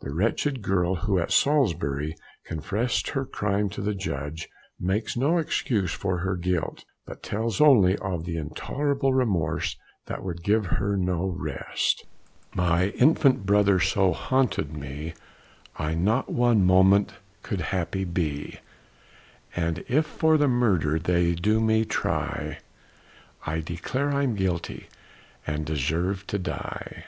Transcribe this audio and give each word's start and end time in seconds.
The 0.00 0.12
wretched 0.12 0.62
girl 0.62 0.96
who 0.96 1.20
at 1.20 1.30
Salisbury 1.30 2.16
confessed 2.44 3.10
her 3.10 3.24
crime 3.24 3.68
to 3.68 3.80
the 3.80 3.94
judge, 3.94 4.48
makes 4.80 5.16
no 5.16 5.38
excuse 5.38 5.92
for 5.92 6.18
her 6.18 6.34
guilt, 6.34 6.84
but 7.06 7.22
tells 7.22 7.60
only 7.60 7.94
of 7.98 8.24
the 8.24 8.36
intolerable 8.36 9.14
remorse 9.14 9.76
that 10.06 10.24
would 10.24 10.42
give 10.42 10.66
her 10.66 10.96
no 10.96 11.26
rest 11.28 12.04
"My 12.52 12.88
infant 12.98 13.46
brother 13.46 13.78
so 13.78 14.12
haunted 14.12 14.76
me, 14.76 15.14
I 15.78 15.94
not 15.94 16.28
one 16.28 16.64
moment 16.64 17.14
could 17.44 17.60
happy 17.70 18.02
be; 18.02 18.58
And 19.54 19.84
if 19.86 20.04
for 20.04 20.36
the 20.36 20.48
murder 20.48 20.98
they 20.98 21.32
do 21.36 21.60
me 21.60 21.84
try, 21.84 22.58
I 23.46 23.60
declare 23.60 24.10
I'm 24.10 24.34
guilty, 24.34 24.88
and 25.46 25.64
deserve 25.64 26.26
to 26.26 26.40
die." 26.40 27.04